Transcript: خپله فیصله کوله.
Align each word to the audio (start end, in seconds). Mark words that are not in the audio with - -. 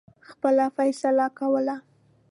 خپله 0.29 0.65
فیصله 0.77 1.27
کوله. 1.39 1.75